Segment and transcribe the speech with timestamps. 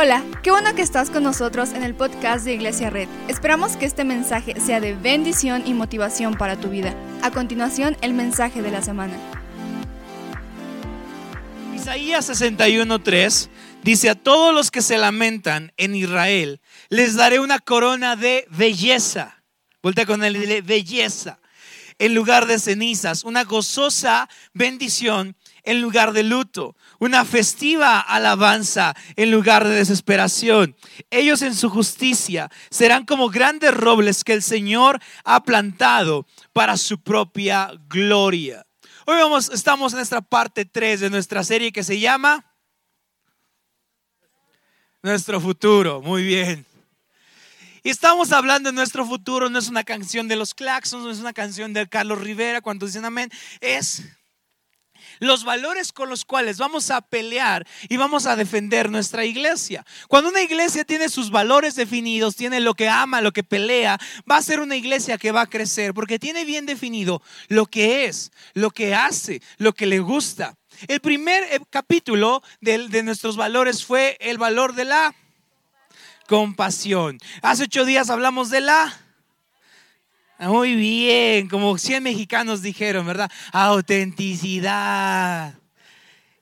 [0.00, 3.08] Hola, qué bueno que estás con nosotros en el podcast de Iglesia Red.
[3.26, 6.94] Esperamos que este mensaje sea de bendición y motivación para tu vida.
[7.20, 9.14] A continuación, el mensaje de la semana.
[11.74, 13.48] Isaías 61:3
[13.82, 16.60] dice, a todos los que se lamentan en Israel,
[16.90, 19.42] les daré una corona de belleza.
[19.82, 21.40] Voltea con y dile, belleza.
[21.98, 25.34] En lugar de cenizas, una gozosa bendición
[25.68, 30.74] en lugar de luto, una festiva alabanza en lugar de desesperación.
[31.10, 37.02] Ellos en su justicia serán como grandes robles que el Señor ha plantado para su
[37.02, 38.64] propia gloria.
[39.04, 42.46] Hoy vamos, estamos en esta parte 3 de nuestra serie que se llama
[45.02, 46.00] Nuestro futuro.
[46.00, 46.64] Muy bien.
[47.82, 51.20] Y estamos hablando de nuestro futuro, no es una canción de los Claxons, no es
[51.20, 54.02] una canción de Carlos Rivera, cuando dicen amén, es
[55.18, 59.84] los valores con los cuales vamos a pelear y vamos a defender nuestra iglesia.
[60.08, 63.98] Cuando una iglesia tiene sus valores definidos, tiene lo que ama, lo que pelea,
[64.30, 68.06] va a ser una iglesia que va a crecer porque tiene bien definido lo que
[68.06, 70.56] es, lo que hace, lo que le gusta.
[70.86, 75.14] El primer eh, capítulo de, de nuestros valores fue el valor de la
[76.28, 77.18] compasión.
[77.42, 79.07] Hace ocho días hablamos de la
[80.38, 83.30] muy bien, como 100 mexicanos dijeron, ¿verdad?
[83.52, 85.54] Autenticidad.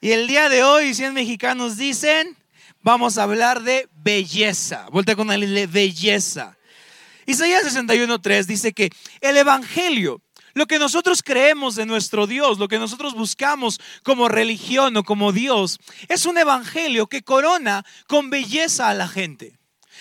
[0.00, 2.36] Y el día de hoy 100 mexicanos dicen,
[2.82, 4.86] vamos a hablar de belleza.
[4.92, 6.56] Vuelta con el belleza.
[7.24, 10.20] Isaías 61.3 dice que el Evangelio,
[10.54, 15.32] lo que nosotros creemos de nuestro Dios, lo que nosotros buscamos como religión o como
[15.32, 19.58] Dios, es un Evangelio que corona con belleza a la gente.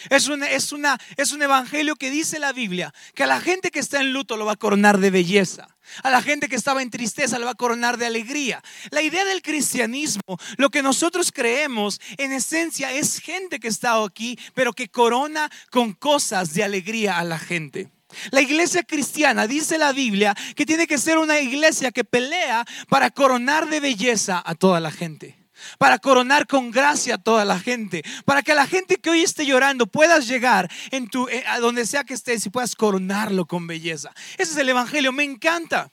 [0.10, 3.80] Es, es, una, es un evangelio que dice la Biblia que a la gente que
[3.80, 5.68] está en luto lo va a coronar de belleza.
[6.04, 8.62] A la gente que estaba en tristeza lo va a coronar de alegría.
[8.90, 14.38] La idea del cristianismo, lo que nosotros creemos en esencia es gente que está aquí,
[14.54, 17.92] pero que corona con cosas de alegría a la gente.
[18.32, 23.10] La iglesia cristiana, dice la Biblia, que tiene que ser una iglesia que pelea para
[23.12, 25.45] coronar de belleza a toda la gente
[25.78, 29.46] para coronar con gracia a toda la gente, para que la gente que hoy esté
[29.46, 33.68] llorando puedas llegar en tu, eh, a donde sea que estés y puedas coronarlo con
[33.68, 34.12] belleza.
[34.38, 35.92] Ese es el Evangelio, me encanta.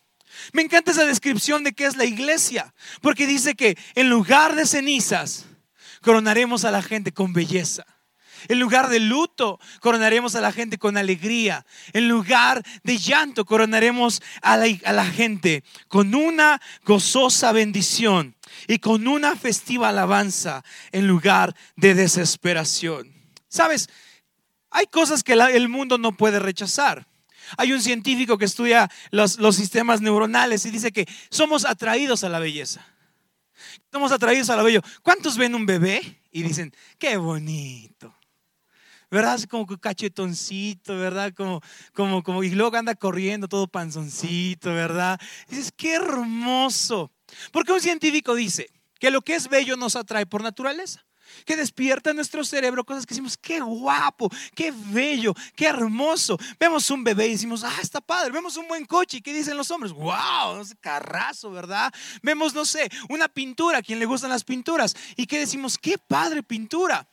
[0.52, 4.66] Me encanta esa descripción de qué es la iglesia, porque dice que en lugar de
[4.66, 5.44] cenizas,
[6.00, 7.84] coronaremos a la gente con belleza.
[8.48, 11.64] En lugar de luto, coronaremos a la gente con alegría.
[11.92, 18.34] En lugar de llanto, coronaremos a la, a la gente con una gozosa bendición
[18.66, 23.12] y con una festiva alabanza en lugar de desesperación.
[23.48, 23.88] Sabes,
[24.70, 27.06] hay cosas que el mundo no puede rechazar.
[27.58, 32.38] Hay un científico que estudia los, sistemas neuronales y dice que somos atraídos a la
[32.38, 32.86] belleza.
[33.90, 34.86] Somos atraídos a la belleza.
[35.02, 38.14] ¿Cuántos ven un bebé y dicen, qué bonito?
[39.10, 39.38] ¿verdad?
[39.42, 41.34] como cachetoncito, ¿verdad?
[41.34, 41.60] Como,
[41.92, 45.20] como, como, y luego anda corriendo todo panzoncito, ¿verdad?
[45.48, 47.12] Dices, qué hermoso.
[47.50, 51.04] Porque un científico dice que lo que es bello nos atrae por naturaleza.
[51.46, 56.38] Que despierta en nuestro cerebro cosas que decimos, qué guapo, qué bello, qué hermoso.
[56.60, 58.32] Vemos un bebé y decimos, ah, está padre.
[58.32, 59.92] Vemos un buen coche y ¿qué dicen los hombres?
[59.92, 61.92] Wow, carrazo, ¿verdad?
[62.22, 64.94] Vemos, no sé, una pintura, a quien le gustan las pinturas.
[65.16, 65.78] ¿Y qué decimos?
[65.78, 67.08] Qué padre pintura.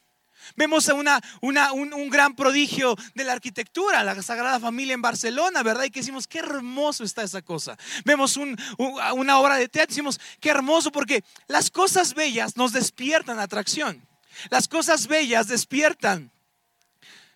[0.55, 5.85] Vemos una, un, gran prodigio de la arquitectura, la Sagrada Familia en Barcelona, ¿verdad?
[5.85, 7.77] Y que decimos, qué hermoso está esa cosa.
[8.05, 14.05] Vemos una obra de teatro decimos, qué hermoso, porque las cosas bellas nos despiertan atracción.
[14.49, 16.31] Las cosas bellas despiertan.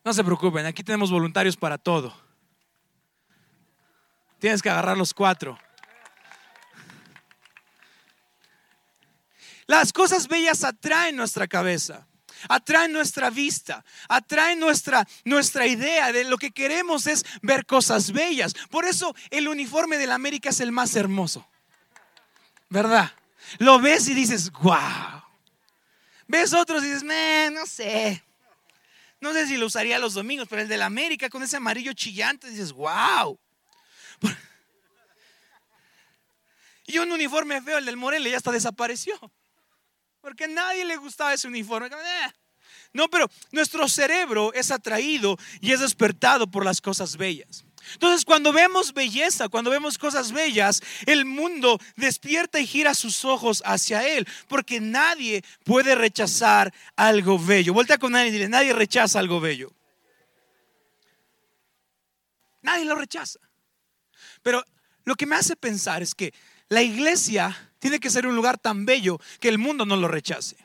[0.04, 2.14] No se preocupen, aquí tenemos voluntarios para todo.
[4.40, 5.58] Tienes que agarrar los cuatro.
[9.66, 12.06] Las cosas bellas atraen nuestra cabeza
[12.50, 18.54] atraen nuestra vista, atraen nuestra, nuestra idea de lo que queremos es ver cosas bellas.
[18.70, 21.48] Por eso el uniforme de la América es el más hermoso.
[22.70, 23.12] ¿Verdad?
[23.60, 25.24] Lo ves y dices, wow.
[26.28, 28.24] Ves otros y dices, no sé.
[29.20, 31.94] No sé si lo usaría los domingos, pero el de la América con ese amarillo
[31.94, 33.40] chillante dices, wow.
[36.86, 39.18] Y un uniforme feo, el del Morelia, ya hasta desapareció.
[40.24, 41.88] Porque a nadie le gustaba ese uniforme.
[41.88, 42.32] Eh.
[42.94, 47.66] No, pero nuestro cerebro es atraído y es despertado por las cosas bellas.
[47.92, 53.62] Entonces, cuando vemos belleza, cuando vemos cosas bellas, el mundo despierta y gira sus ojos
[53.66, 57.74] hacia él, porque nadie puede rechazar algo bello.
[57.74, 59.74] Vuelta con nadie y dile, nadie rechaza algo bello.
[62.62, 63.40] Nadie lo rechaza.
[64.42, 64.64] Pero
[65.04, 66.34] lo que me hace pensar es que
[66.74, 70.58] la iglesia tiene que ser un lugar tan bello que el mundo no lo rechace.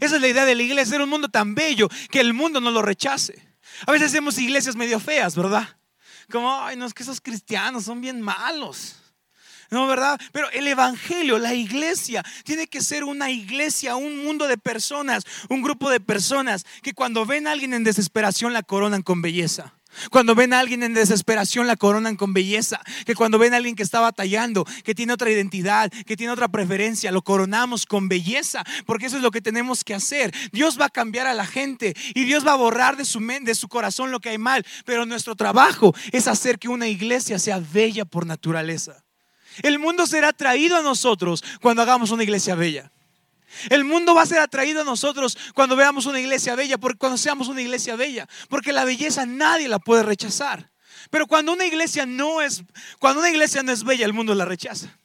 [0.00, 2.60] Esa es la idea de la iglesia, ser un mundo tan bello que el mundo
[2.60, 3.46] no lo rechace.
[3.86, 5.68] A veces hacemos iglesias medio feas, ¿verdad?
[6.30, 8.96] Como, ay, no, es que esos cristianos son bien malos.
[9.70, 10.18] No, ¿verdad?
[10.32, 15.62] Pero el Evangelio, la iglesia, tiene que ser una iglesia, un mundo de personas, un
[15.62, 19.74] grupo de personas que cuando ven a alguien en desesperación la coronan con belleza.
[20.10, 22.80] Cuando ven a alguien en desesperación la coronan con belleza.
[23.06, 26.48] Que cuando ven a alguien que está batallando, que tiene otra identidad, que tiene otra
[26.48, 28.64] preferencia, lo coronamos con belleza.
[28.86, 30.34] Porque eso es lo que tenemos que hacer.
[30.52, 33.50] Dios va a cambiar a la gente y Dios va a borrar de su mente,
[33.50, 34.64] de su corazón lo que hay mal.
[34.84, 39.04] Pero nuestro trabajo es hacer que una iglesia sea bella por naturaleza.
[39.62, 42.92] El mundo será atraído a nosotros cuando hagamos una iglesia bella.
[43.70, 47.18] El mundo va a ser atraído a nosotros cuando veamos una iglesia bella, porque cuando
[47.18, 50.70] seamos una iglesia bella, porque la belleza nadie la puede rechazar.
[51.10, 52.62] Pero cuando una iglesia no es,
[52.98, 54.98] cuando una iglesia no es bella, el mundo la rechaza.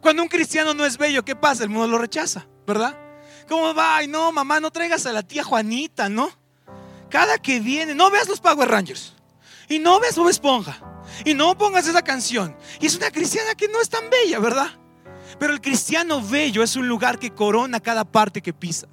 [0.00, 1.64] Cuando un cristiano no es bello, ¿qué pasa?
[1.64, 2.98] El mundo lo rechaza, ¿verdad?
[3.48, 3.96] ¿Cómo va?
[3.96, 6.30] Ay, no, mamá, no traigas a la tía Juanita, ¿no?
[7.10, 9.14] Cada que viene, no veas los Power Rangers
[9.68, 10.80] y no veas Bob Esponja
[11.24, 12.56] y no pongas esa canción.
[12.80, 14.78] Y es una cristiana que no es tan bella, ¿verdad?
[15.38, 18.88] Pero el cristiano bello es un lugar que corona cada parte que pisa.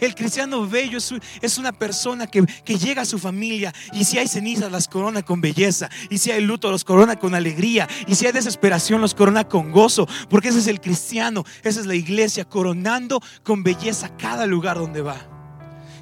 [0.00, 0.98] El cristiano bello
[1.42, 2.42] es, una persona que,
[2.78, 6.40] llega a su familia y si hay cenizas las corona con belleza, y si hay
[6.40, 10.60] luto los corona con alegría, y si hay desesperación los corona con gozo, porque ese
[10.60, 15.18] es el cristiano, esa es la iglesia, coronando con belleza cada lugar donde va.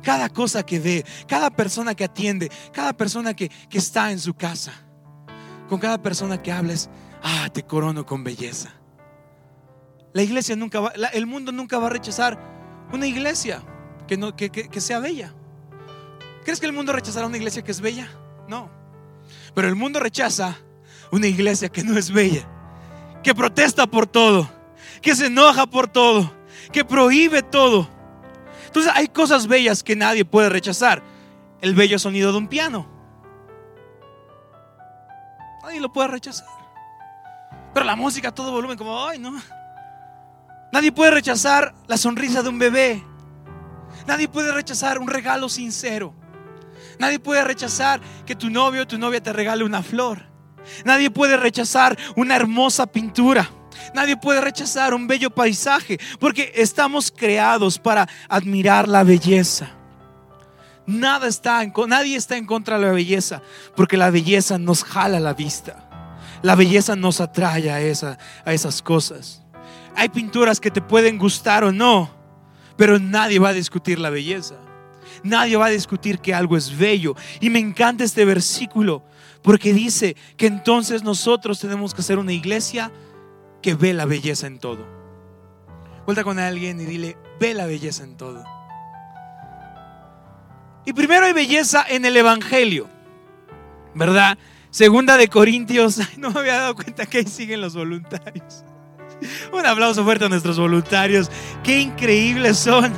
[0.04, 4.34] Cada cosa que ve, cada persona que atiende, cada persona que, que está en su
[4.34, 4.72] casa,
[5.68, 6.88] con cada persona que hables,
[7.20, 8.72] ah, te corono con belleza.
[10.12, 12.38] La iglesia nunca va, el mundo nunca va a rechazar
[12.92, 13.62] una iglesia
[14.06, 15.34] que, no, que, que sea bella.
[16.44, 18.08] ¿Crees que el mundo rechazará una iglesia que es bella?
[18.48, 18.70] No.
[19.54, 20.56] Pero el mundo rechaza
[21.10, 22.48] una iglesia que no es bella,
[23.22, 24.48] que protesta por todo,
[25.02, 26.32] que se enoja por todo,
[26.72, 27.88] que prohíbe todo.
[28.66, 31.02] Entonces hay cosas bellas que nadie puede rechazar.
[31.60, 32.86] El bello sonido de un piano.
[35.62, 36.46] Nadie lo puede rechazar.
[37.74, 39.40] Pero la música a todo volumen, como, ay, no.
[40.72, 43.02] Nadie puede rechazar la sonrisa de un bebé.
[44.06, 46.14] Nadie puede rechazar un regalo sincero.
[46.98, 50.26] Nadie puede rechazar que tu novio o tu novia te regale una flor.
[50.84, 53.50] Nadie puede rechazar una hermosa pintura.
[53.94, 59.70] Nadie puede rechazar un bello paisaje porque estamos creados para admirar la belleza.
[60.86, 63.42] Nada está en, nadie está en contra de la belleza
[63.76, 65.84] porque la belleza nos jala la vista.
[66.42, 69.42] La belleza nos atrae a, esa, a esas cosas.
[69.94, 72.10] Hay pinturas que te pueden gustar o no,
[72.76, 74.56] pero nadie va a discutir la belleza.
[75.22, 77.14] Nadie va a discutir que algo es bello.
[77.40, 79.02] Y me encanta este versículo
[79.42, 82.92] porque dice que entonces nosotros tenemos que ser una iglesia
[83.62, 84.86] que ve la belleza en todo.
[86.06, 88.44] Vuelta con alguien y dile, ve la belleza en todo.
[90.84, 92.88] Y primero hay belleza en el Evangelio,
[93.94, 94.38] ¿verdad?
[94.70, 98.64] Segunda de Corintios, no me había dado cuenta que ahí siguen los voluntarios.
[99.52, 101.30] Un aplauso fuerte a nuestros voluntarios.
[101.62, 102.92] Qué increíbles son.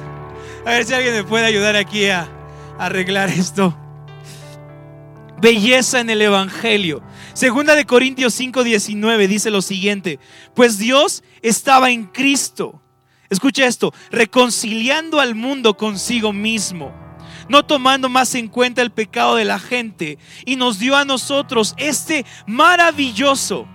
[0.67, 2.28] A ver si alguien me puede ayudar aquí a,
[2.78, 3.76] arreglar esto.
[5.40, 7.02] Belleza en el Evangelio.
[7.34, 10.19] Segunda de Corintios 5:19 dice lo siguiente,
[10.55, 12.82] pues Dios estaba en Cristo.
[13.31, 16.93] Escucha esto, reconciliando al mundo consigo mismo,
[17.49, 21.74] no tomando más en cuenta el pecado de la gente, y nos dio a nosotros
[21.79, 23.69] este maravilloso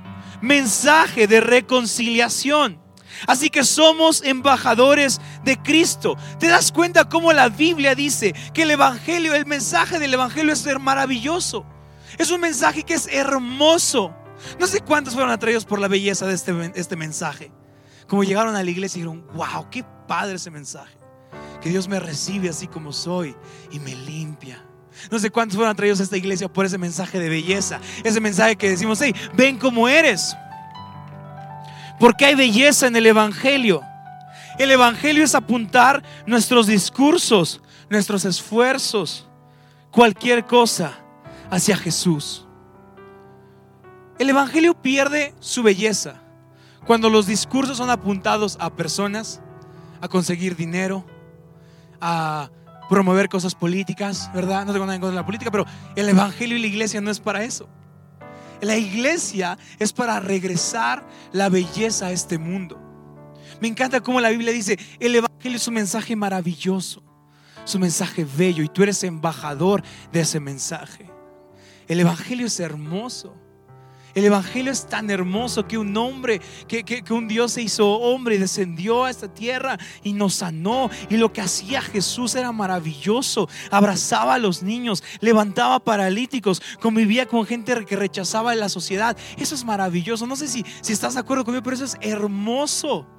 [0.46, 2.80] mensaje de reconciliación.
[3.28, 6.18] Así que somos embajadores de Cristo.
[6.40, 10.60] ¿Te das cuenta cómo la Biblia dice que el Evangelio, el mensaje del Evangelio es
[10.60, 11.66] ser maravilloso?
[12.18, 14.14] Es un mensaje que es hermoso.
[14.60, 17.52] No sé cuántos fueron atraídos por la belleza de este, este mensaje.
[18.08, 20.98] Como llegaron a la iglesia y dijeron, wow, qué padre ese mensaje.
[21.62, 23.36] Que Dios me recibe así como soy
[23.72, 24.64] y me limpia.
[25.12, 27.80] No sé cuántos fueron atraídos a esta iglesia por ese mensaje de belleza.
[28.04, 30.36] Ese mensaje que decimos, hey, ven como eres.
[32.00, 33.82] Porque hay belleza en el Evangelio.
[34.58, 39.28] El Evangelio es apuntar nuestros discursos, nuestros esfuerzos,
[39.92, 40.94] cualquier cosa
[41.50, 42.46] hacia Jesús.
[44.18, 46.22] El Evangelio pierde su belleza
[46.86, 49.42] cuando los discursos son apuntados a personas,
[50.00, 51.04] a conseguir dinero,
[52.00, 52.50] a
[52.90, 54.66] promover cosas políticas, ¿verdad?
[54.66, 55.66] No tengo nada en contra de la política, pero
[55.96, 57.68] el Evangelio y la iglesia no es para eso.
[58.62, 62.82] La iglesia es para regresar la belleza a este mundo.
[63.62, 67.04] Me encanta cómo la Biblia dice, el Evangelio es un mensaje maravilloso,
[67.64, 71.10] es un mensaje bello y tú eres embajador de ese mensaje.
[71.88, 73.36] El Evangelio es hermoso.
[74.16, 78.36] El Evangelio es tan hermoso que un hombre, que, que, un Dios se hizo hombre
[78.36, 80.90] y descendió a esta tierra y nos sanó.
[81.10, 83.50] Y lo que hacía Jesús era maravilloso.
[83.72, 89.18] Abrazaba a los niños, levantaba paralíticos, convivía con gente que rechazaba la sociedad.
[89.38, 90.26] Eso es maravilloso.
[90.26, 93.15] No sé si, si estás de acuerdo conmigo, pero eso es hermoso.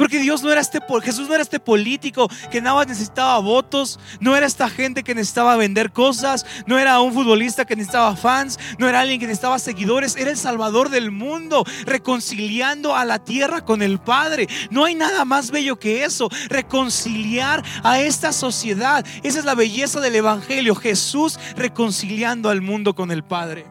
[0.00, 4.00] Porque Dios no era este, Jesús no era este político que nada más necesitaba votos,
[4.18, 8.58] no era esta gente que necesitaba vender cosas, no era un futbolista que necesitaba fans,
[8.78, 13.62] no era alguien que necesitaba seguidores, era el Salvador del mundo, reconciliando a la tierra
[13.66, 14.48] con el Padre.
[14.70, 19.04] No hay nada más bello que eso, reconciliar a esta sociedad.
[19.22, 23.66] Esa es la belleza del Evangelio, Jesús reconciliando al mundo con el Padre.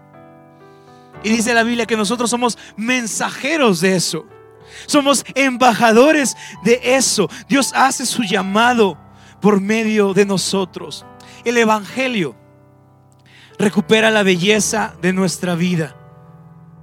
[1.23, 4.27] Y dice la Biblia que nosotros somos mensajeros de eso.
[4.85, 7.29] Somos embajadores de eso.
[7.47, 8.97] Dios hace su llamado
[9.41, 11.05] por medio de nosotros.
[11.45, 12.35] El Evangelio
[13.57, 15.95] recupera la belleza de nuestra vida.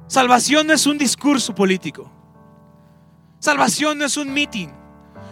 [0.07, 2.11] Salvación no es un discurso político.
[3.39, 4.69] Salvación no es un meeting.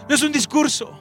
[0.08, 1.00] No es un discurso.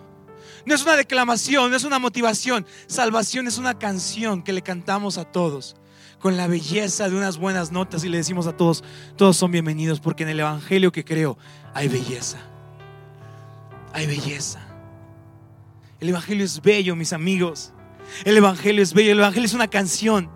[0.66, 2.66] No es una declamación, no es una motivación.
[2.88, 5.76] Salvación es una canción que le cantamos a todos
[6.24, 8.82] con la belleza de unas buenas notas y le decimos a todos,
[9.18, 11.38] todos son bienvenidos porque en el Evangelio que creo
[11.74, 12.38] hay belleza.
[13.92, 14.62] Hay belleza.
[16.00, 17.74] El Evangelio es bello, mis amigos.
[18.24, 19.12] El Evangelio es bello.
[19.12, 20.30] El Evangelio es una canción.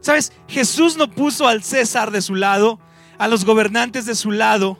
[0.00, 0.32] ¿Sabes?
[0.46, 2.78] Jesús no puso al César de su lado,
[3.18, 4.78] a los gobernantes de su lado,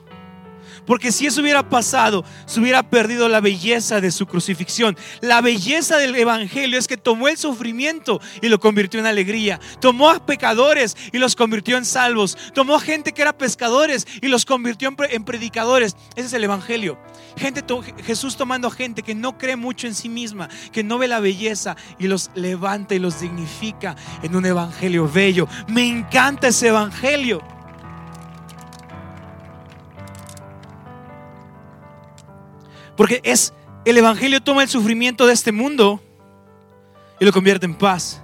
[0.85, 4.97] porque si eso hubiera pasado, se hubiera perdido la belleza de su crucifixión.
[5.21, 9.59] La belleza del Evangelio es que tomó el sufrimiento y lo convirtió en alegría.
[9.79, 12.37] Tomó a pecadores y los convirtió en salvos.
[12.53, 15.95] Tomó a gente que era pescadores y los convirtió en predicadores.
[16.15, 16.97] Ese es el Evangelio.
[17.37, 17.63] Gente,
[18.03, 21.19] Jesús tomando a gente que no cree mucho en sí misma, que no ve la
[21.19, 25.47] belleza y los levanta y los dignifica en un Evangelio bello.
[25.67, 27.54] Me encanta ese Evangelio.
[32.95, 33.53] Porque es
[33.85, 36.01] el Evangelio toma el sufrimiento de este mundo
[37.19, 38.21] y lo convierte en paz.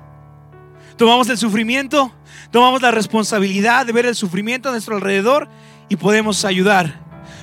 [0.98, 2.12] Tomamos el sufrimiento,
[2.52, 5.48] tomamos la responsabilidad de ver el sufrimiento a nuestro alrededor
[5.88, 7.00] y podemos ayudar.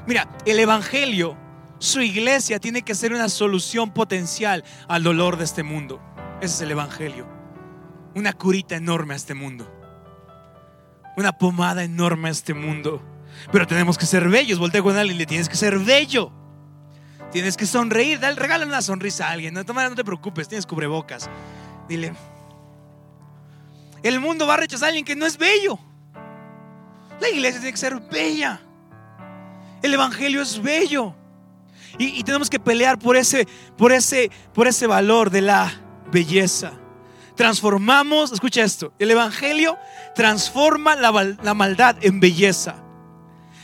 [0.06, 1.36] Mira, el Evangelio,
[1.78, 6.00] su iglesia tiene que ser una solución potencial al dolor de este mundo.
[6.40, 7.26] Ese es el Evangelio.
[8.14, 9.72] Una curita enorme a este mundo.
[11.16, 13.02] Una pomada enorme a este mundo.
[13.52, 14.58] Pero tenemos que ser bellos.
[14.58, 16.32] Voltea con alguien y le tienes que ser bello.
[17.30, 19.54] Tienes que sonreír, dale, regala una sonrisa a alguien.
[19.54, 21.28] No, no te preocupes, tienes cubrebocas.
[21.88, 22.14] Dile,
[24.02, 25.78] el mundo va a rechazar a alguien que no es bello.
[27.20, 28.60] La iglesia tiene que ser bella.
[29.82, 31.14] El evangelio es bello.
[31.98, 35.72] Y, tenemos que pelear por ese, por, ese, por ese valor de la
[36.12, 36.72] belleza.
[37.34, 39.78] Transformamos, escucha esto, el evangelio
[40.14, 42.87] transforma la maldad en belleza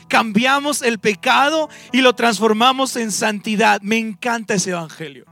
[0.04, 3.80] cambiamos el pecado y lo transformamos en santidad.
[3.82, 5.24] Me encanta ese evangelio.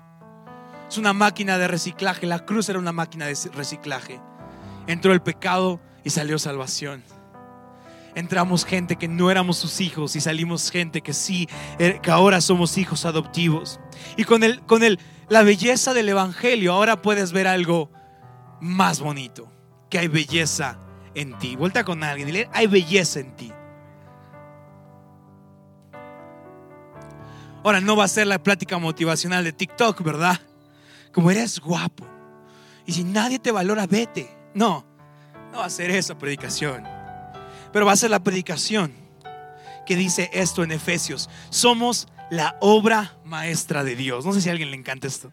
[0.88, 2.26] Es una máquina de reciclaje.
[2.26, 4.20] La cruz era una máquina de reciclaje.
[4.86, 7.02] Entró el pecado y salió salvación.
[8.14, 11.48] Entramos gente que no éramos sus hijos y salimos gente que sí,
[11.78, 13.80] eh, que ahora somos hijos adoptivos.
[14.18, 14.98] Y con, el, con el,
[15.30, 17.90] la belleza del Evangelio ahora puedes ver algo
[18.60, 19.50] más bonito,
[19.88, 20.78] que hay belleza
[21.14, 21.56] en ti.
[21.56, 23.52] Vuelta con alguien y dile, hay belleza en ti.
[27.64, 30.40] Ahora no va a ser la plática motivacional de TikTok, ¿verdad?
[31.12, 32.06] Como eres guapo.
[32.86, 34.34] Y si nadie te valora, vete.
[34.54, 34.84] No,
[35.52, 36.84] no va a ser esa predicación.
[37.72, 38.92] Pero va a ser la predicación
[39.86, 41.30] que dice esto en Efesios.
[41.50, 44.24] Somos la obra maestra de Dios.
[44.24, 45.32] No sé si a alguien le encanta esto.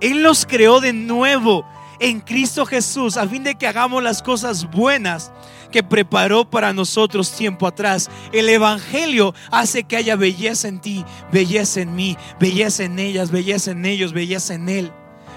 [0.00, 1.66] Él nos creó de nuevo
[2.00, 5.32] en Cristo Jesús a fin de que hagamos las cosas buenas
[5.70, 8.10] que preparó para nosotros tiempo atrás.
[8.32, 13.72] El Evangelio hace que haya belleza en ti, belleza en mí, belleza en ellas, belleza
[13.72, 14.92] en ellos, belleza en Él.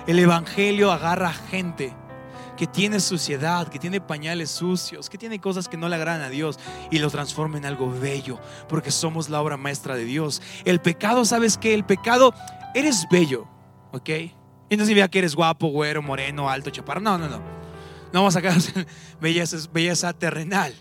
[0.07, 1.93] El Evangelio agarra gente
[2.57, 6.29] que tiene suciedad, que tiene pañales sucios, que tiene cosas que no le agradan a
[6.29, 6.59] Dios
[6.91, 8.39] y lo transforma en algo bello,
[8.69, 10.41] porque somos la obra maestra de Dios.
[10.63, 11.73] El pecado, ¿sabes qué?
[11.73, 12.35] El pecado,
[12.75, 13.47] eres bello,
[13.91, 14.09] ¿ok?
[14.71, 17.01] Y no significa que eres guapo, güero, moreno, alto, chaparro.
[17.01, 17.39] No, no, no.
[18.13, 18.87] No vamos a quedarnos en
[19.19, 20.73] belleza, belleza terrenal,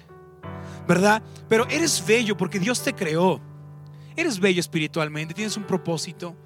[0.86, 1.20] ¿verdad?
[1.48, 3.40] Pero eres bello porque Dios te creó.
[4.14, 6.36] Eres bello espiritualmente, tienes un propósito.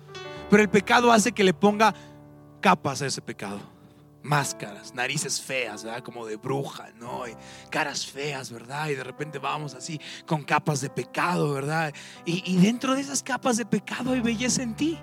[0.49, 1.95] Pero el pecado hace que le ponga
[2.63, 3.61] capas a ese pecado.
[4.23, 6.03] Máscaras, narices feas, ¿verdad?
[6.03, 7.29] Como de bruja, ¿no?
[7.29, 7.37] Y
[7.69, 8.89] caras feas, ¿verdad?
[8.89, 11.93] Y de repente vamos así con capas de pecado, ¿verdad?
[12.25, 14.99] Y, y dentro de esas capas de pecado hay belleza en ti.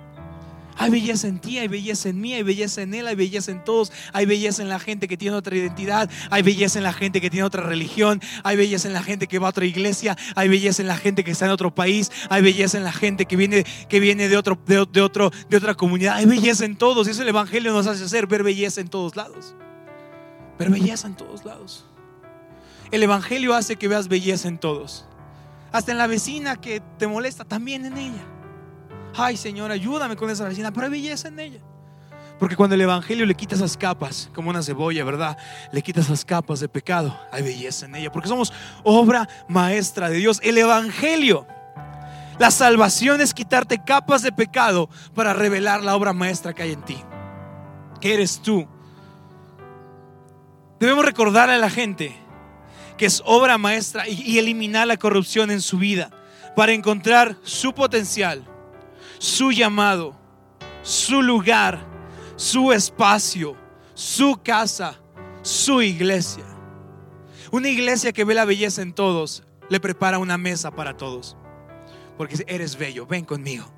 [0.77, 3.63] Hay belleza en ti, hay belleza en mí, hay belleza en él, hay belleza en
[3.63, 7.21] todos, hay belleza en la gente que tiene otra identidad, hay belleza en la gente
[7.21, 10.49] que tiene otra religión, hay belleza en la gente que va a otra iglesia, hay
[10.49, 13.35] belleza en la gente que está en otro país, hay belleza en la gente que
[13.35, 17.07] viene, que viene de, otro, de, otro, de otra comunidad, hay belleza en todos.
[17.07, 19.55] Eso el Evangelio nos hace hacer, ver belleza en todos lados.
[20.57, 21.85] Ver belleza en todos lados.
[22.91, 25.05] El Evangelio hace que veas belleza en todos.
[25.71, 28.25] Hasta en la vecina que te molesta, también en ella.
[29.15, 31.59] Ay, Señor, ayúdame con esa vecina, pero hay belleza en ella.
[32.39, 35.37] Porque cuando el Evangelio le quita esas capas, como una cebolla, ¿verdad?
[35.71, 38.11] Le quita esas capas de pecado, hay belleza en ella.
[38.11, 38.51] Porque somos
[38.83, 40.39] obra maestra de Dios.
[40.43, 41.45] El Evangelio,
[42.39, 46.81] la salvación es quitarte capas de pecado para revelar la obra maestra que hay en
[46.81, 46.97] ti.
[47.99, 48.67] Que eres tú.
[50.79, 52.17] Debemos recordarle a la gente
[52.97, 56.09] que es obra maestra y, eliminar la corrupción en su vida
[56.55, 58.43] para encontrar su potencial,
[59.21, 60.15] su llamado,
[60.81, 61.85] su lugar,
[62.37, 63.55] su espacio,
[63.93, 64.99] su casa,
[65.43, 66.43] su iglesia.
[67.51, 71.37] Una iglesia que ve la belleza en todos, le prepara una mesa para todos.
[72.17, 73.71] Porque eres bello, ven conmigo.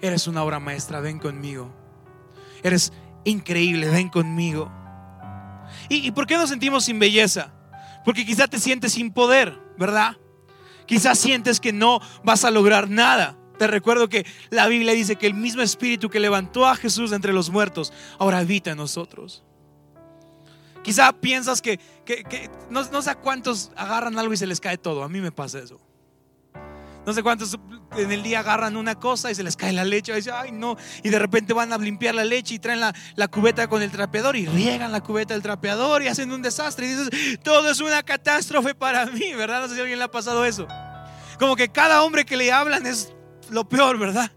[0.00, 1.70] Eres una obra maestra, ven conmigo.
[2.62, 2.90] Eres
[3.24, 4.72] increíble, ven conmigo.
[5.90, 7.52] ¿Y, por qué nos sentimos sin belleza?
[8.02, 10.16] Porque quizá te sientes sin poder, ¿verdad?
[10.86, 13.36] Quizás sientes que no vas a lograr nada.
[13.64, 17.32] Te recuerdo que la Biblia dice que el mismo espíritu que levantó a Jesús entre
[17.32, 19.42] los muertos ahora habita en nosotros.
[20.82, 21.80] Quizá piensas que,
[22.68, 25.02] no, sé cuántos agarran algo y se les cae todo.
[25.02, 25.80] A mí me pasa eso.
[27.06, 27.58] No sé cuántos
[27.96, 30.12] en el día agarran una cosa y se les cae la leche.
[30.12, 30.76] Y ay, no.
[31.02, 34.36] Y de repente van a limpiar la leche y traen la, cubeta con el trapeador
[34.36, 36.84] y riegan la cubeta del trapeador y hacen un desastre.
[36.84, 39.62] Y dices, todo es una catástrofe para mí, ¿verdad?
[39.62, 40.68] No sé si a alguien le ha pasado eso.
[41.38, 43.13] Como que cada hombre que le hablan es
[43.50, 44.30] lo peor, ¿verdad?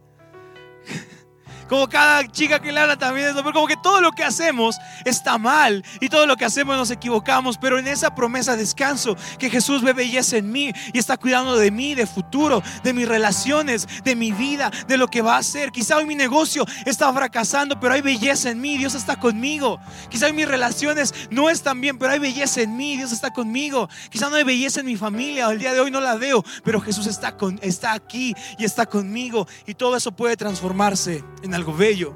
[1.68, 5.38] Como cada chica que le habla también es como que todo lo que hacemos está
[5.38, 9.82] mal y todo lo que hacemos nos equivocamos, pero en esa promesa descanso que Jesús
[9.82, 14.16] ve belleza en mí y está cuidando de mí, de futuro, de mis relaciones, de
[14.16, 15.72] mi vida, de lo que va a hacer.
[15.72, 19.80] Quizá hoy mi negocio está fracasando, pero hay belleza en mí, Dios está conmigo.
[20.10, 23.90] Quizá hoy mis relaciones no están bien, pero hay belleza en mí, Dios está conmigo.
[24.10, 26.80] Quizá no hay belleza en mi familia, el día de hoy no la veo, pero
[26.82, 31.74] Jesús está, con, está aquí y está conmigo y todo eso puede transformarse en algo
[31.76, 32.16] bello.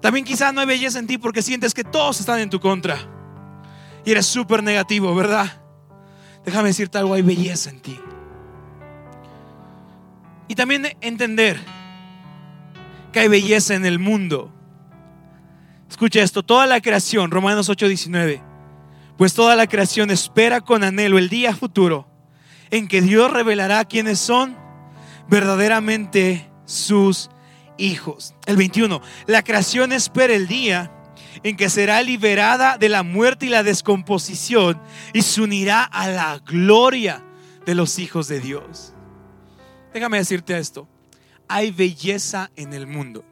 [0.00, 2.98] También quizás no hay belleza en ti porque sientes que todos están en tu contra.
[4.04, 5.62] Y eres súper negativo, ¿verdad?
[6.44, 7.98] Déjame decirte algo, hay belleza en ti.
[10.48, 11.58] Y también entender
[13.12, 14.52] que hay belleza en el mundo.
[15.88, 18.42] Escucha esto, toda la creación, Romanos 8:19,
[19.16, 22.08] pues toda la creación espera con anhelo el día futuro
[22.70, 24.56] en que Dios revelará quiénes son
[25.28, 27.30] verdaderamente sus
[27.78, 28.34] hijos.
[28.46, 30.90] El 21, la creación espera el día
[31.42, 34.80] en que será liberada de la muerte y la descomposición
[35.12, 37.22] y se unirá a la gloria
[37.66, 38.92] de los hijos de Dios.
[39.92, 40.88] Déjame decirte esto,
[41.48, 43.24] hay belleza en el mundo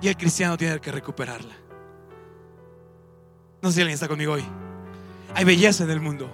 [0.00, 1.54] y el cristiano tiene que recuperarla.
[3.62, 4.44] No sé si alguien está conmigo hoy.
[5.34, 6.30] Hay belleza en el mundo.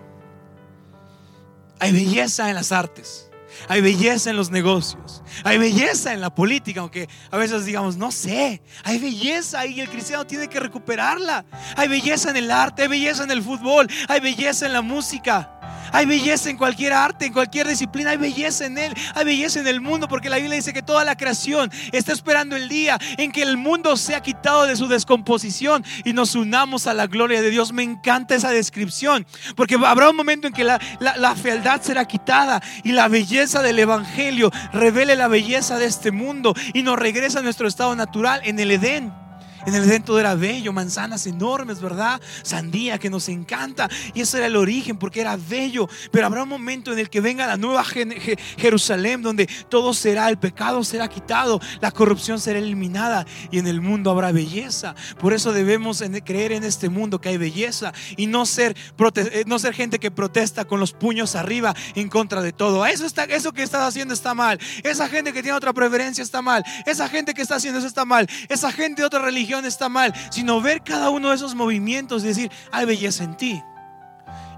[1.80, 3.30] Hay belleza en las artes.
[3.68, 5.22] Hay belleza en los negocios.
[5.44, 8.62] Hay belleza en la política, aunque a veces digamos, no sé.
[8.84, 11.44] Hay belleza y el cristiano tiene que recuperarla.
[11.76, 15.55] Hay belleza en el arte, hay belleza en el fútbol, hay belleza en la música.
[15.92, 19.66] Hay belleza en cualquier arte, en cualquier disciplina, hay belleza en él, hay belleza en
[19.66, 23.32] el mundo, porque la Biblia dice que toda la creación está esperando el día en
[23.32, 27.50] que el mundo sea quitado de su descomposición y nos unamos a la gloria de
[27.50, 27.72] Dios.
[27.72, 32.62] Me encanta esa descripción, porque habrá un momento en que la, la fealdad será quitada
[32.84, 37.42] y la belleza del Evangelio revele la belleza de este mundo y nos regresa a
[37.42, 39.25] nuestro estado natural en el Edén.
[39.66, 42.20] En el todo era bello, manzanas enormes, ¿verdad?
[42.42, 43.88] Sandía que nos encanta.
[44.14, 45.88] Y ese era el origen porque era bello.
[46.10, 50.38] Pero habrá un momento en el que venga la nueva Jerusalén donde todo será, el
[50.38, 54.94] pecado será quitado, la corrupción será eliminada y en el mundo habrá belleza.
[55.18, 58.76] Por eso debemos creer en este mundo que hay belleza y no ser,
[59.16, 62.86] eh, no ser gente que protesta con los puños arriba en contra de todo.
[62.86, 64.58] Eso, está, eso que estás haciendo está mal.
[64.82, 66.64] Esa gente que tiene otra preferencia está mal.
[66.86, 68.28] Esa gente que está haciendo eso está mal.
[68.48, 72.28] Esa gente de otra religión está mal, sino ver cada uno de esos movimientos y
[72.28, 73.62] decir, hay belleza en ti.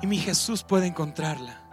[0.02, 1.67] Y mi Jesús puede encontrarla.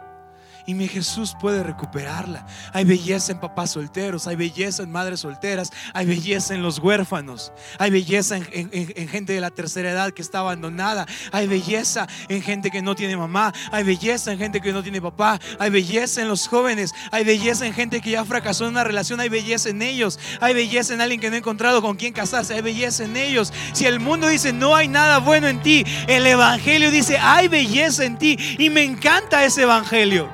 [0.68, 2.46] Y mi Jesús puede recuperarla.
[2.74, 7.52] Hay belleza en papás solteros, hay belleza en madres solteras, hay belleza en los huérfanos,
[7.78, 12.72] hay belleza en, gente de la tercera edad que está abandonada, hay belleza en gente
[12.72, 16.30] que no tiene mamá, hay belleza en gente que no tiene papá, hay belleza en
[16.30, 19.82] los jóvenes, hay belleza en gente que ya fracasó en una relación, hay belleza en
[19.82, 23.18] ellos, hay belleza en alguien que no ha encontrado con quién casarse, hay belleza en
[23.18, 23.54] ellos.
[23.74, 28.04] Si el mundo dice no hay nada bueno en ti, el Evangelio dice hay belleza
[28.04, 30.30] en ti y me encanta ese Evangelio.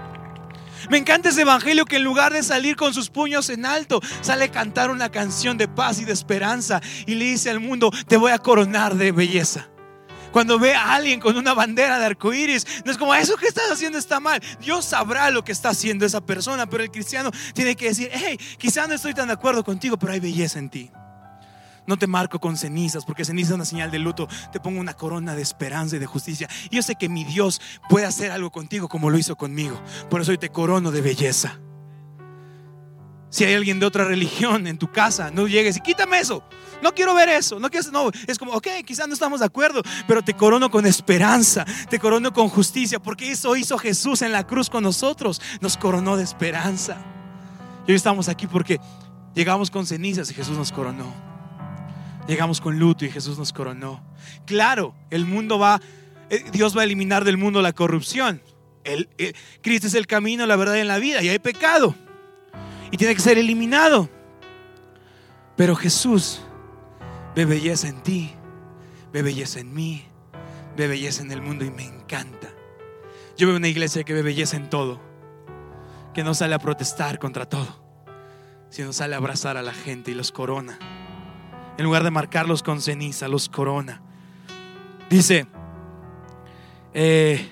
[0.90, 4.46] Me encanta ese evangelio que en lugar de salir con sus puños en alto, sale
[4.46, 8.18] a cantar una canción de paz y de esperanza y le dice al mundo, te
[8.18, 9.70] voy a coronar de belleza.
[10.32, 13.70] Cuando ve a alguien con una bandera de arcoíris, no es como eso que estás
[13.70, 14.42] haciendo está mal.
[14.62, 18.40] Dios sabrá lo que está haciendo esa persona, pero el cristiano tiene que decir, hey,
[18.58, 20.92] quizá no estoy tan de acuerdo contigo, pero hay belleza en ti.
[21.88, 24.28] No te marco con cenizas, porque ceniza es una señal de luto.
[24.52, 26.48] Te pongo una corona de esperanza y de justicia.
[26.70, 29.82] Y yo sé que mi Dios puede hacer algo contigo como lo hizo conmigo.
[30.10, 31.60] Por eso hoy te corono de belleza.
[33.32, 36.44] Si hay alguien de otra religión en tu casa, no llegues y quítame eso.
[36.82, 37.62] No quiero ver eso.
[37.62, 40.86] No, quiero, no, es como, ok, quizás no estamos de acuerdo, pero te corono con
[40.86, 45.42] esperanza, te corono con justicia, porque eso hizo Jesús en la cruz con nosotros.
[45.62, 46.98] Nos coronó de esperanza.
[47.88, 48.82] Y hoy estamos aquí porque
[49.34, 51.31] llegamos con cenizas y Jesús nos coronó.
[52.28, 54.04] Llegamos con luto y Jesús nos coronó.
[54.46, 55.82] Claro, el mundo va,
[56.30, 58.42] eh, Dios va a eliminar del mundo la corrupción.
[58.84, 61.96] El, eh, Cristo es el camino, la verdad en la vida y hay pecado.
[62.92, 64.10] Y tiene que ser eliminado.
[65.56, 66.42] Pero Jesús
[67.36, 68.32] ve belleza en ti,
[69.12, 70.06] ve belleza en mí,
[70.76, 72.50] ve belleza en el mundo y me encanta.
[73.38, 75.02] Yo veo una iglesia que ve belleza en todo,
[76.14, 77.84] que no sale a protestar contra todo,
[78.70, 80.78] sino sale a abrazar a la gente y los corona
[81.78, 84.02] en lugar de marcarlos con ceniza, los corona.
[85.10, 85.46] Dice,
[86.94, 87.50] eh,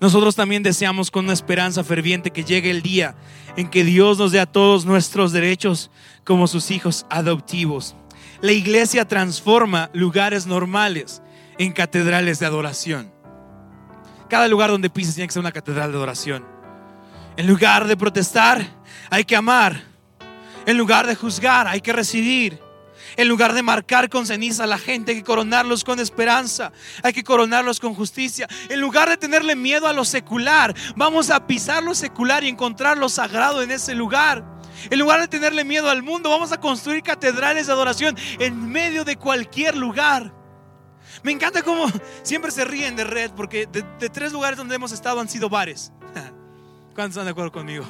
[0.00, 3.14] nosotros también deseamos con una esperanza ferviente que llegue el día
[3.56, 5.90] en que Dios nos dé a todos nuestros derechos
[6.24, 7.94] como sus hijos adoptivos.
[8.40, 11.22] La iglesia transforma lugares normales
[11.58, 13.12] en catedrales de adoración.
[14.28, 16.44] Cada lugar donde pises tiene que ser una catedral de adoración.
[17.36, 18.66] En lugar de protestar,
[19.10, 19.82] hay que amar.
[20.66, 22.58] En lugar de juzgar, hay que recibir.
[23.16, 26.72] En lugar de marcar con ceniza a la gente, hay que coronarlos con esperanza,
[27.02, 28.48] hay que coronarlos con justicia.
[28.68, 32.98] En lugar de tenerle miedo a lo secular, vamos a pisar lo secular y encontrar
[32.98, 34.44] lo sagrado en ese lugar.
[34.90, 39.04] En lugar de tenerle miedo al mundo, vamos a construir catedrales de adoración en medio
[39.04, 40.32] de cualquier lugar.
[41.22, 41.86] Me encanta cómo
[42.22, 45.92] siempre se ríen de red, porque de, tres lugares donde hemos estado han sido bares.
[46.94, 47.84] ¿Cuántos están de acuerdo conmigo?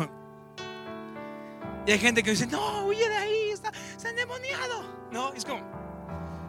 [1.86, 4.93] Y hay gente que dice, no, huye de ahí, está, está endemoniado.
[5.14, 5.62] No, es como,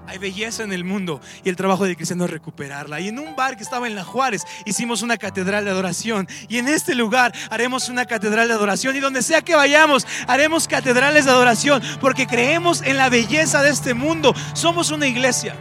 [0.07, 2.99] hay belleza en el mundo y el trabajo de cristiano es recuperarla.
[2.99, 6.27] Y en un bar que estaba en La Juárez hicimos una catedral de adoración.
[6.49, 8.95] Y en este lugar haremos una catedral de adoración.
[8.95, 11.79] Y donde sea que vayamos, haremos catedrales de adoración.
[12.01, 14.33] Porque creemos en la belleza de este mundo.
[14.55, 15.55] Somos una iglesia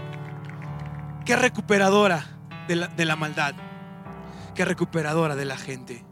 [1.27, 2.39] que recuperadora
[2.69, 3.55] de la, de la maldad.
[4.55, 6.07] Que recuperadora de la gente.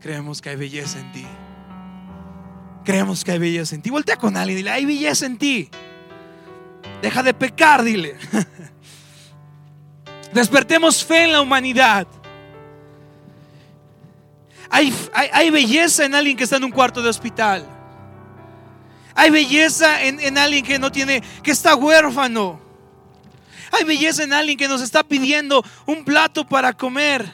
[0.00, 1.26] Creemos que hay belleza en ti.
[2.84, 3.88] Creemos que hay belleza en ti.
[3.88, 5.70] Voltea con alguien y dile, hay belleza en ti.
[7.02, 8.16] Deja de pecar, dile.
[10.32, 12.06] Despertemos fe en la humanidad.
[14.70, 17.64] Hay, belleza en alguien que está en un cuarto de hospital.
[19.14, 22.60] Hay belleza en, en alguien que no tiene, que está huérfano.
[23.70, 27.30] Hay belleza en alguien que nos está pidiendo un plato para comer.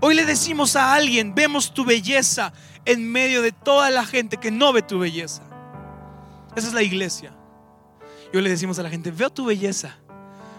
[0.00, 2.52] Hoy le decimos a alguien, vemos tu belleza
[2.84, 5.42] en medio de toda la gente que no ve tu belleza.
[6.54, 7.32] Esa es la iglesia.
[8.34, 9.96] Y hoy le decimos a la gente, veo tu belleza.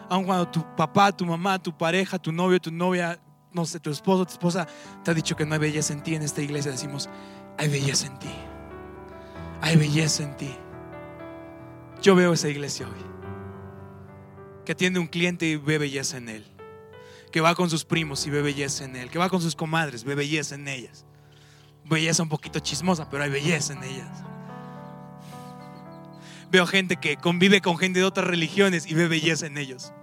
[0.08, 3.20] Aun cuando tu papá, tu mamá, tu pareja, tu novio, tu novia,
[3.52, 4.66] no sé, tu esposo, tu esposa
[5.04, 7.10] te ha dicho que no hay belleza en ti en esta iglesia, decimos,
[7.58, 8.30] hay belleza en ti.
[9.60, 10.56] Hay belleza en ti.
[12.02, 13.04] Yo veo esa iglesia hoy.
[14.64, 16.46] Que atiende un cliente y ve belleza en él.
[17.30, 19.10] Que va con sus primos y ve belleza en él.
[19.10, 21.06] Que va con sus comadres, ve belleza en ellas.
[21.84, 24.24] Belleza un poquito chismosa, pero hay belleza en ellas.
[26.52, 29.94] Veo gente que convive con gente de otras religiones y ve belleza en ellos.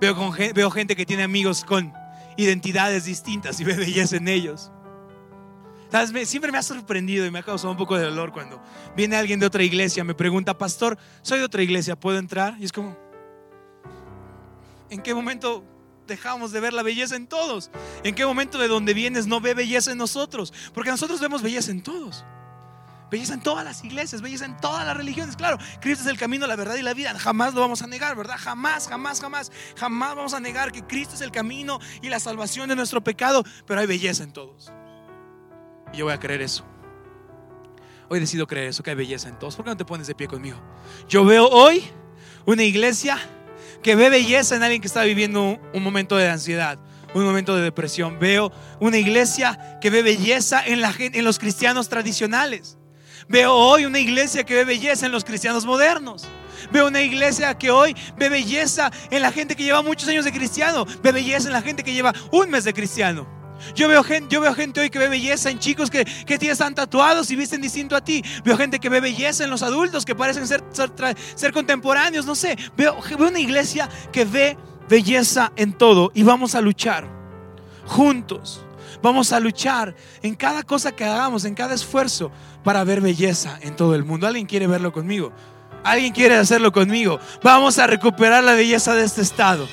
[0.00, 1.92] Veo, gente que tiene amigos con
[2.36, 4.72] identidades distintas y ve belleza en ellos.
[6.24, 8.62] Siempre me ha sorprendido y me ha causado un poco de dolor cuando
[8.96, 12.56] viene alguien de otra iglesia, me pregunta, pastor, soy de otra iglesia, ¿puedo entrar?
[12.60, 12.96] Y es como,
[14.88, 15.64] ¿en qué momento
[16.06, 17.70] dejamos de ver la belleza en todos?
[18.04, 20.52] ¿En qué momento de donde vienes no ve belleza en nosotros?
[20.72, 22.24] Porque nosotros vemos belleza en todos.
[23.10, 25.34] Belleza en todas las iglesias, belleza en todas las religiones.
[25.36, 27.18] Claro, Cristo es el camino, la verdad y la vida.
[27.18, 28.36] Jamás lo vamos a negar, ¿verdad?
[28.38, 29.50] Jamás, jamás, jamás.
[29.76, 33.44] Jamás vamos a negar que Cristo es el camino y la salvación de nuestro pecado.
[33.66, 34.72] Pero hay belleza en todos.
[35.92, 36.64] Y yo voy a creer eso.
[38.08, 39.56] Hoy decido creer eso, que hay belleza en todos.
[39.56, 40.58] ¿Por qué no te pones de pie conmigo?
[41.08, 41.84] Yo veo hoy
[42.44, 43.18] una iglesia
[43.82, 46.78] que ve belleza en alguien que está viviendo un momento de ansiedad,
[47.14, 48.18] un momento de depresión.
[48.18, 52.78] Veo una iglesia que ve belleza en, la, en los cristianos tradicionales.
[53.30, 56.26] Veo hoy una iglesia que ve belleza en los cristianos modernos.
[56.72, 60.32] Veo una iglesia que hoy ve belleza en la gente que lleva muchos años de
[60.32, 60.84] cristiano.
[61.00, 63.28] Ve belleza en la gente que lleva un mes de cristiano.
[63.76, 66.74] Yo veo, gente, yo veo gente hoy que ve belleza en chicos que, que están
[66.74, 68.20] tatuados y visten distinto a ti.
[68.44, 70.64] Veo gente que ve belleza en los adultos que parecen ser,
[71.36, 72.26] ser, contemporáneos.
[72.26, 77.06] No sé, veo, veo una iglesia que ve belleza en todo y vamos a luchar
[77.86, 78.64] juntos.
[79.02, 82.30] Vamos a luchar en cada cosa que hagamos, en cada esfuerzo
[82.64, 84.26] para ver belleza en todo el mundo.
[84.26, 85.32] ¿Alguien quiere verlo conmigo?
[85.84, 87.18] ¿Alguien quiere hacerlo conmigo?
[87.42, 89.66] Vamos a recuperar la belleza de este estado.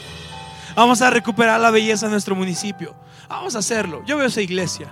[0.75, 2.95] Vamos a recuperar la belleza de nuestro municipio.
[3.27, 4.03] Vamos a hacerlo.
[4.05, 4.89] Yo veo esa iglesia.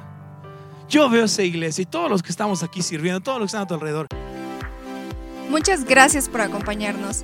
[0.90, 3.64] Yo veo esa iglesia y todos los que estamos aquí sirviendo, todos los que están
[3.64, 4.08] a tu alrededor.
[5.50, 7.24] Muchas gracias por acompañarnos.